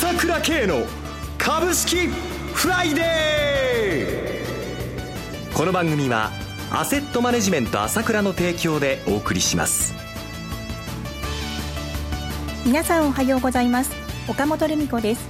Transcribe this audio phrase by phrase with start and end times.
[0.00, 0.86] 朝倉慶の
[1.36, 5.54] 株式フライデー。
[5.54, 6.30] この番組は
[6.72, 9.92] アセットマネジメント朝倉の提供でお送りします。
[12.64, 13.90] 皆さんおはようございます。
[14.26, 15.28] 岡本留美子です。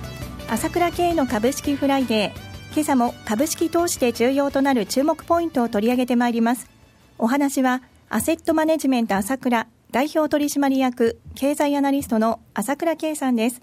[0.49, 2.73] 朝倉慶の株式フライデー。
[2.73, 6.71] 今朝も株式投資で重要となる注目ポイントを取り上げてまいります。
[7.19, 13.63] お話はアセットマネジメント朝倉代表取締役経済アナリストの朝倉慶さんです。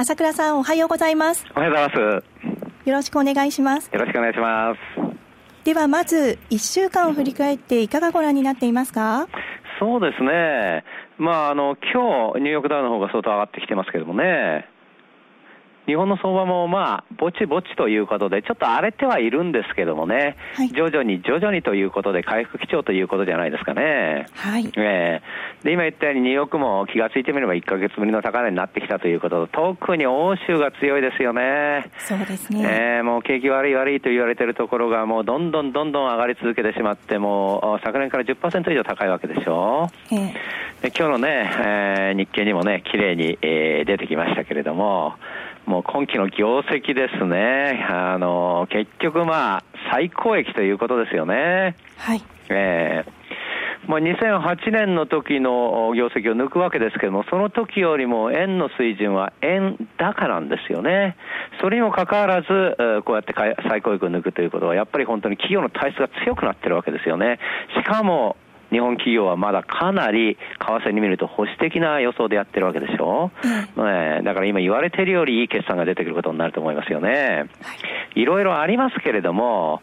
[0.00, 1.44] 朝倉さんおはようございます。
[1.56, 2.22] おはようございま
[2.84, 2.88] す。
[2.88, 3.90] よろしくお願いします。
[3.92, 4.78] よろしくお願いします。
[5.64, 9.26] ではまず1週間を振り返っていかがご覧になっていますか？
[9.80, 10.84] そうですね。
[11.18, 14.68] まああの今日ニューヨークダウの方が相当上がってきてますけどもね
[15.88, 24.26] 日本の相場もまあ、ぼちぼちということで、ちょっと荒れてはいるんですけどもね、はい、徐々に徐々にということで、回復基調ということじゃないですかね。
[24.34, 24.70] はい。
[24.76, 31.90] えー、で、今言ったように、ニューヨークも気がついてみれば1か月ぶりの高値になってきたということで、特に欧州が強いですよね。
[32.00, 32.98] そうですね。
[32.98, 39.88] えー、もう景気悪い悪いと言われてるところが、もうどんどんどんどん上がり続けてしまって、もう昨年から10%以上高いわけでしょ。
[40.12, 40.32] えー、
[40.82, 45.14] で今日のね、えー、日経にもね、綺麗に、えー、出てきましたけれども、
[45.68, 47.86] もう今期の業績ですね。
[47.90, 51.76] あの、結局まあ、最高益ということですよね。
[51.98, 52.22] はい。
[52.48, 53.18] えー
[53.86, 61.16] まあ、2008年の時の業績を抜くわけですけども、その時よりも円の水準は円高なんですよね。
[61.60, 62.46] それにもかかわらず、
[63.04, 63.34] こうやって
[63.68, 67.38] 最高益を抜くということは、やっぱり本当に企業の体質が強くなってるわけですよね。
[67.76, 68.36] しかも、
[68.70, 73.30] 日本企業はまだかなり為替に見ると保守的な予想でやってるわけでしょ、
[73.76, 77.46] うん、だから今言われてるよりいい決算が出てくることになると思いますよね。
[78.14, 79.82] いろいろありますけれども、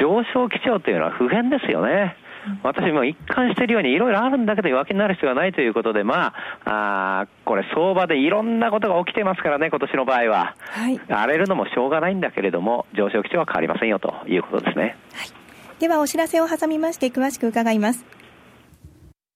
[0.00, 2.16] 上昇基調というのは普遍ですよね。
[2.62, 6.32] 私も一貫しているようにいろいろあるんだけど弱気になる必要はないということで、ま
[6.64, 10.54] あ、あこれ相場でいろんなことが起きてますからね、今年の場合は。
[10.70, 14.96] はい、荒れるのもしょうがないんだけれども、上昇基調は変わりませんよということですね。
[15.12, 15.28] はい、
[15.80, 18.04] ではお知らせを挟みまして詳しく伺います。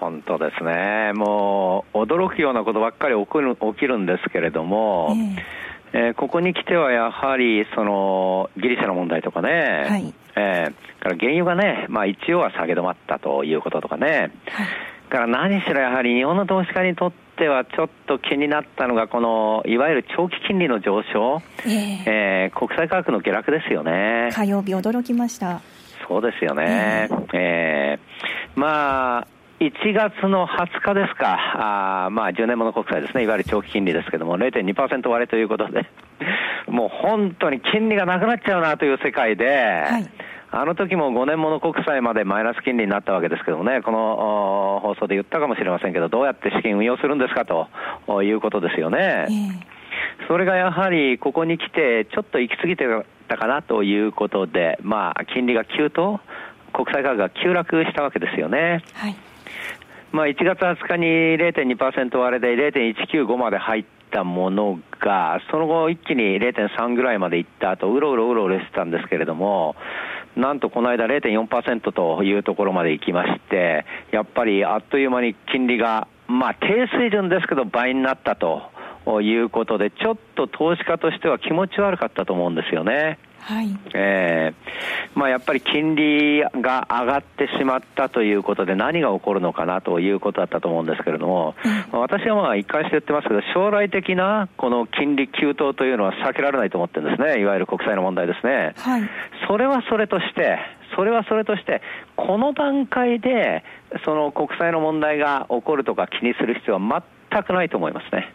[0.00, 5.16] 本当ですね、もう驚くようなことばっかり起きる起きるんですけれども、
[5.92, 14.66] えー、えー、ここに来てはやはりそのギリシャの問題とかね、はい、えー、から原油がね、まあ、一応は下げ止まったということとかね、はい、
[15.08, 24.30] から何しろやはり日本の投資家にとってはちょっと気になったのが、このいわゆる長期金利の上昇、えー、えー、国際価格の下落ですよね。
[24.32, 25.60] 火曜日、驚きました。
[26.06, 27.08] そうですよね。
[27.10, 35.84] えー、えー、まあ1月の20日ですか、あまあ10年物国債ですね、いわゆる長期金利ですけども、0.2%割れということで、
[36.70, 40.06] もう本当に金利がなくなっちゃうなという世界で、はい、
[40.52, 49.26] あの時も5年物国債までマイナス金利になったわけですけどもね、この放送で言ったかもしれませんけど、どうやって資金運用するんですかということですよね。
[49.28, 52.86] えー、それがやはりここに来て、ちょっと行き過ぎて
[53.26, 56.20] たかなということで、まあ、金利が急騰、
[56.72, 58.84] 国債価格が急落したわけですよね。
[58.94, 59.16] はい
[60.10, 69.76] まあ、1月20日に0.2%割れで0.195まで入ったものが、その後一気に0.3ぐらいまでいった後、うろうろうろうろしてたんですけれども、
[70.36, 78.70] なんとこの間0.4%というところまで行きまして、やっぱりあっという間に金利が、まあ低水準ですけど倍になったと
[79.20, 83.18] いうことで、ちょっと投資家としては気持ち悪かったと思うんですよね。
[83.40, 91.54] はい、えーまあ、やっぱり金利が上がってしまったということで何が起こるのかなということだったと思うんですけれども、
[91.92, 97.40] うん、私はまあ一貫して言ってますけど将来的なこの金利急騰というのは避けられないと思ってるんですね。
[97.40, 99.02] いわゆる国債の問題ですね、はい、
[99.48, 100.58] それはそれとして
[100.94, 101.82] それはそれとして、
[102.16, 103.62] この段階で、
[104.04, 108.32] その国債の問題が起こるとか気にする必要は全くないと思いますね。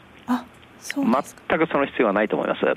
[0.97, 2.65] あ全くその必要はないと思います。
[2.65, 2.75] はい、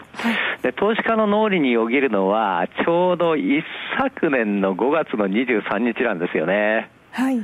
[0.62, 3.62] で投資家の脳裏によぎるのは、ちょうど一
[3.99, 6.91] 昨年の5月の23日なんですよね。
[7.12, 7.41] はい、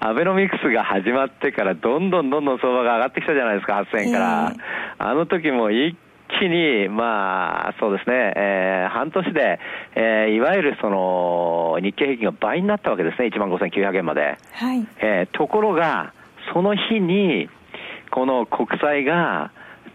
[0.00, 4.52] アベノミクスが始まってから、どんどんどんどん相場が上がってきたじゃないですか、8000円から。
[4.54, 5.94] えー、あの時も一
[6.38, 9.60] 気に、まあ、そうですね、えー、半年で、
[9.94, 14.38] えー、いわゆるその日経平均が倍になったわけですね、1万5900円まで。
[14.52, 16.14] はい、えー、ところが、
[16.54, 17.48] その日に、
[18.10, 19.50] この国債が、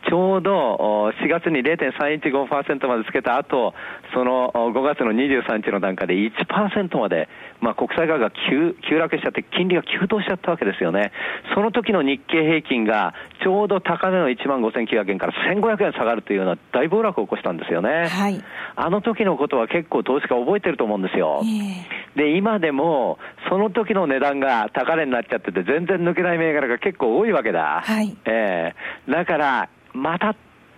[0.08, 3.74] ちょうど4月に0.315%までつけた後、
[4.14, 7.28] その5月の23日の段階で1%まで、
[7.60, 11.12] まあ、国債価格が急急落しちゃって、金利が急騰しちゃったわけですよね。
[11.56, 13.14] その時の日経平均が、
[13.44, 18.08] ちょうど高値の1万5900円から1500円下がるというような大暴落を起こしたんですよね。
[18.08, 18.44] はい、
[18.76, 21.42] あの時のことは結構投資家覚えてると思うんですよ。
[22.16, 23.18] で、今でも、
[23.50, 27.82] その時の値段が高値になっちゃってて、全然抜けない銘柄が結構多いわけだ。
[27.84, 30.36] はい、えー、だから、またっ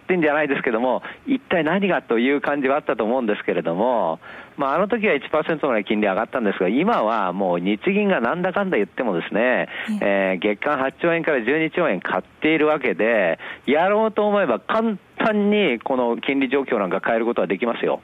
[0.08, 4.19] てんじゃないですけども、一体何がという感じはあったと思うんですけれども、
[4.56, 9.68] まあ、あの時は1%ぐらい金利上がったんですが、今はもう日銀がなんだかんだ言ってもですね、
[10.02, 18.02] えー、月間8兆円から12兆円買っているわけで、やろうと思えば簡単にこの金利状況なんか変えることはできますよ。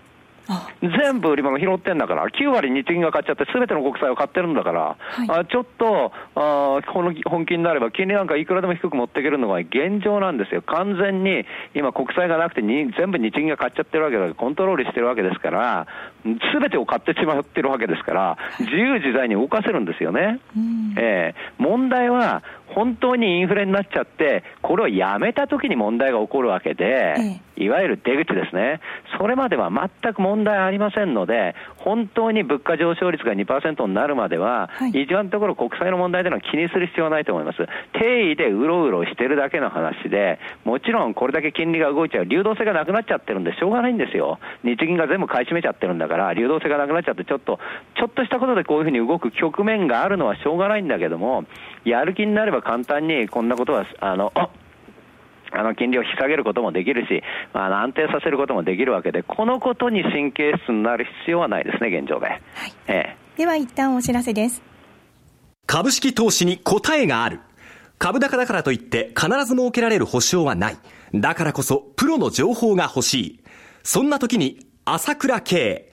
[0.81, 15.87] 全部売り物拾ってんだから、9割日銀が買っちゃって、すべての国債を買ってるんだから、はい、あちょっとあこの本気になれば、金利なんかいくらでも低く持っていけるのが現状なんですよ、完全に今、国債がなくてに、全部日銀が買っちゃってるわけだから、コントロールしてるわけですから、
[16.53, 20.39] すべてを買ってしまってるわけですから、自由自在に動かせるんですよね。
[20.97, 27.15] えー、問題は本当にインフレになっちゃって、これをやめたときに問題が起こるわけで、
[27.55, 28.81] いわゆる出口ですね、
[29.17, 37.57] それまでは全く問題ありませんので、本当に物価上昇率が2%になるまでは、はい、一番のところ、国債の問題というのは気にする必要はないと思います。
[37.93, 44.39] 定位でうろうろしてるだけの話で、もちろんこれだけ金利が動いちゃう、流動性がなくなっちゃってるんで、しょうがないんですよ。
[44.63, 47.59] 日銀が全部買い占めちゃってるんだから、流動性がなくなっちゃって、ちょっと、
[47.95, 51.45] ちょっとしたことでこういうふうに動く局面があるのはしょうがないんだけども、
[51.85, 54.49] やる気になれば簡単にこんなことは、あの、あ
[55.61, 57.21] の金利を引き下げることもできるし、
[57.53, 62.25] あの安定させることもできるわけで、このことに神経質になる必要はないですね、現状で。
[62.25, 62.39] はい
[62.87, 64.63] ええ、では一旦お知らせです。
[65.67, 67.39] 株式投資に答えがある。
[67.99, 70.77] 株高だからといって必ず設けられる保証はない。
[71.13, 73.39] だからこそプロの情報が欲しい。
[73.83, 75.92] そんな時に朝倉慶。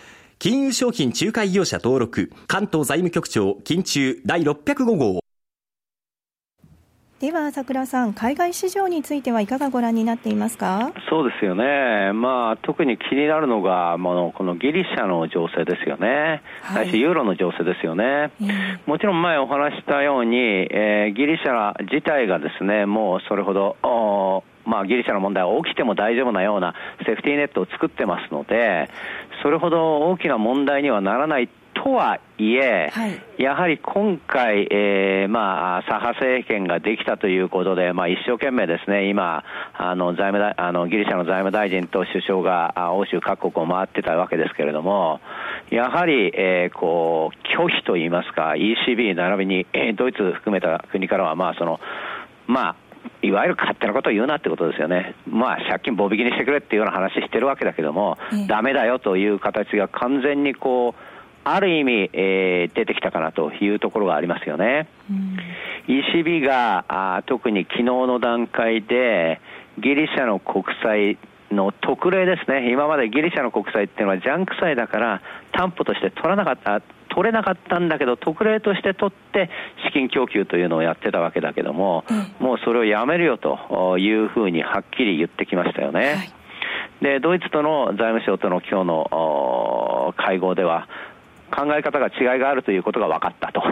[0.43, 5.19] 金融商品仲介業者登録関東財務局長金中第605号。
[7.19, 10.93] では朝倉さん、海外市場についてはいかがご覧になっていますか？
[11.11, 23.77] そうですよね、まあ、特に気になるのが、もうこのギリシャの情勢ですよね、はい、ユーロの情勢ですよね、えー、もちろん前お話したように、えー、ギリシャ自体がですねもうそれほど
[24.71, 26.73] まあ、ギリシャの問題は起きても大丈夫なような
[27.05, 28.89] セーフティーネットを作ってますので、
[29.43, 39.43] それほど大きな問題にはならないとはいえ、はい、やはり今回、えー、まあ、左派政権ができたということで、まあ、一生懸命ですね、今、
[39.73, 45.19] あの、財務大、あの、ギリシャの財務大臣と首相が欧州各国を回ってたわけですけれども、
[45.69, 51.81] やはり、えー、こう、拒否といいますか、ECB 並びに、えー、ドイツ含めた国からは、まあ、その、
[52.47, 52.75] まあ、
[53.21, 58.17] いわゆる勝手なことを言うなってことですよね、まあ、借金棒引きにしてくれっていうような話してるわけだけども、
[58.47, 61.01] だめだよという形が完全にこう、
[61.43, 64.87] ある意味、えー、出てきたかなというところがありますよね。
[65.09, 65.37] うん、
[65.87, 69.39] ECB があ特に昨日の段階で、
[69.79, 71.17] ギリシャの国債
[71.51, 79.49] の特例ですね、今までギリシャの国債っていうのはジャンク債だから担保として取らなかった、取れなかったんだけど、特例として取って
[79.85, 82.05] 資金供給というのをやってたわけだけども、
[82.39, 85.99] うん、もうそれをやめるよというふうにはっきり言ってきましたよね。
[85.99, 86.31] はい、
[87.01, 90.87] で、ドイツとの財務省との今日の会合では、
[91.51, 93.61] 考え方が違いがあるということが分かったと。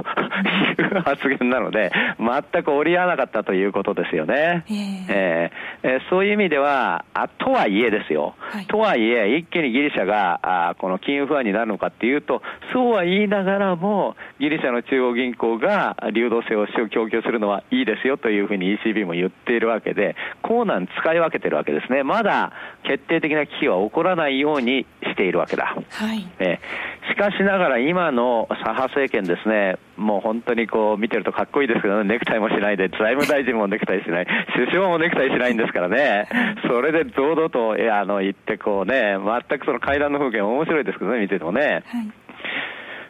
[0.79, 4.63] いう発言なので、全く折り合わなかったということですよね。
[4.69, 12.41] えー、えー、そういう意味では、あとはいえですよ、はい、とはいえ、一気にギリシャがあこの金融不安になるのかっていうと、
[12.74, 22.03] そうは言いながらも、ギリシャの中央銀行が流動性を供給するのはいいですよというふうに ECB も言っているわけで、コーナー使い分けてるわけですね。
[22.03, 22.51] まだ
[22.83, 25.75] 決定的な危機は起こらないようにしているわけだ。
[25.89, 36.27] はい、えー、しかしながら今の左派政権ですね、もう本当にこう見てるとかっこいいですけどね、ネクタイもしないで、財務大臣もネクタイしない、 首相もネクタイしないんですからね、
[36.67, 41.83] それで堂々とあの言って、こうね、全くその会談の風景面白いですけどね、見ててもね。
[41.87, 42.07] はい。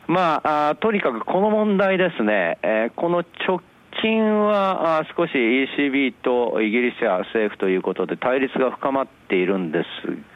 [0.07, 3.61] まあ、あとにかくこの問題ですね、えー、この直
[4.01, 9.83] 近は少し ECB とイギリスや政府ということで対立が深まっているんで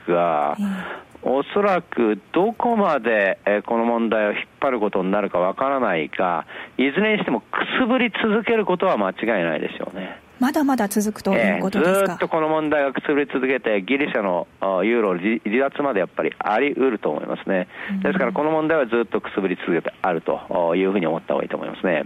[0.08, 0.55] すが、
[1.25, 6.46] おそらくどこまでこの問題を引っ張ることになるかわからないが、
[6.77, 7.46] いずれにしてもく
[7.80, 10.23] すぶり続けることは間違いないでしょうね。
[10.44, 14.46] まだまだ続くということですか、えー、ずっとこの問題がくすぶり続けて、ギリシャの
[14.84, 17.70] ユーロ離脱までやっぱりあり得ると思いますね、
[18.04, 22.04] ですからこの問題はずっとくすぶり続けてあるというふうに思った方がいいと思いますね。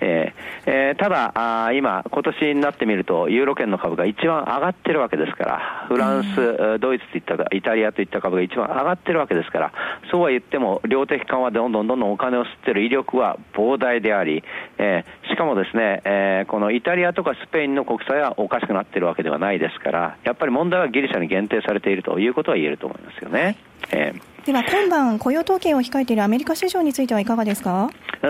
[0.00, 9.72] えーえー、ただあ、今、今年になってみると、ユーロ圏の株が一番上がってるわけですから、フランス、ドイツといったイタリアといった株が一番上がってるわけですから、
[10.12, 14.44] そうは言っても、量的緩和でどんどんどんどんお金を吸ってる威力は膨大であり、
[14.78, 23.56] えー、しかもですね、えー、このイタリアとかスペインの国債はおかしくなっているわけではないですから、やっぱり問題はギリシャに限定されているということは言えると思いますよね。
[23.90, 27.88] えーでは今晩、雇用統計を控えているアメリカ市場についてはいかがですか？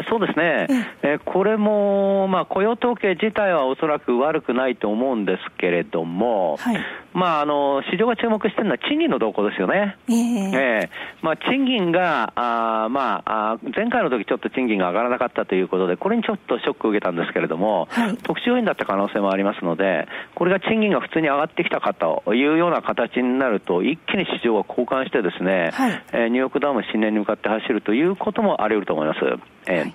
[0.08, 0.68] そうですね、
[1.02, 6.78] えこれも、まあ、雇用統計自体はおそらく悪くないと思うんですけれども、はい、
[7.12, 9.96] まあ、あの市場が注目しているのは賃金の動向ですよね。
[10.08, 10.14] えー、
[10.56, 29.20] えー、まあ、賃金があ、まあ、前回の時ちょっと賃金が上がらなかったということで、これにちょっとショックを受けたんですけれども、はい、特殊要因だった可能性もありますので、これが賃金が普通に上がってきたかというような形になると、一気に市場が交換してですね、はいえー、ニューヨークダウン新年に向かって走るということもあり得ると思います。
[29.66, 29.92] え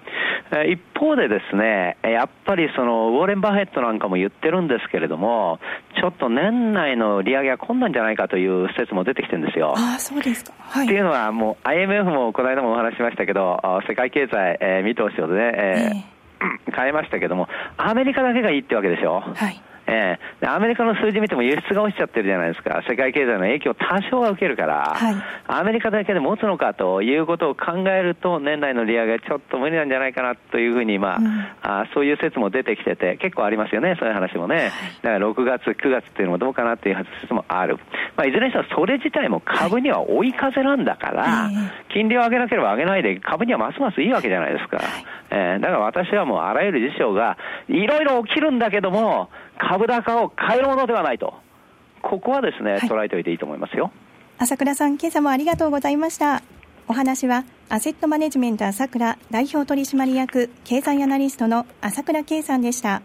[0.51, 5.59] ー、一方でですね、やっぱりそのウォーレン・バフェットなんかも言ってるんですけれども、
[5.99, 9.73] ちょっと年内の利上げは困難じゃないかという説も出てきてるんですよ。
[9.77, 10.53] あそうですか。
[10.59, 19.21] はい、っていうのは、もう IMF もこの間もお話ししましたけど、世界経済、えー、見通しをね、えー、変えましたけども、アメリカだけがいいってわけでしょ。
[19.35, 20.45] はいええ。
[20.45, 25.15] ー、アメリカの数字見ても輸出が落ちちゃってるじゃないですか、世界経済の影響多少は受けるから、はい、
[25.47, 37.77] アメリカだけで持つのかということを考えると、年内の利上げ、ちょっと無理なんじゃないかなというふうに、まあ、うん、あそういう説も出てきてて、結構ありますよね、そういう話もね、だから6月、9月っていうのもどうかなっていう説もある、
[38.15, 41.53] まあ、いずれにしてもそれ自体も株には追い風なんだから、はい、
[41.93, 44.79] 金利を上げなければ上げないで、株にはますますいいわけじゃないですか。
[45.31, 51.33] えー、だから私はもうあらゆる事象がいろいろ起きるんだけども、株高を変えるものではないと。
[52.01, 53.91] ここはですね、はい、捉えておいていいと思いますよ。
[54.37, 56.41] 朝倉さん、今朝もありがとうございました。
[56.87, 63.01] お話は、アセットマネジメント朝倉代表取締役経済アナリストの朝倉圭さんでした。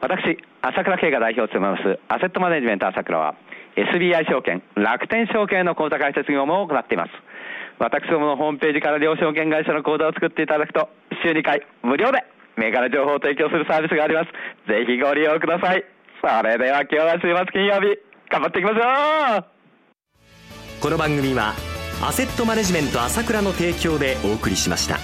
[0.00, 3.34] 私、朝倉圭が代表を務めますアセットマネジメント朝倉は、
[3.76, 7.10] SBI 証券、楽天証券の口座開設業務を行っています。
[7.78, 10.88] 私どものホームページから両証券会社の口座を作っていただくと、
[11.22, 12.24] 週2回無料で
[12.56, 14.30] 銘柄情報を提供するサービスがあります。
[14.68, 15.84] ぜひご利用ください。
[16.20, 17.98] それでは今日は週末金曜日、
[18.30, 19.44] 頑張っていきましょう
[20.80, 21.54] この番組は、
[22.02, 24.98] アセットマネジメント朝倉の提供でお送りしました。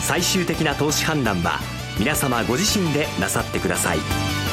[0.00, 1.60] 最終的な投資判断は、
[1.98, 4.49] 皆様ご自身でなさってください。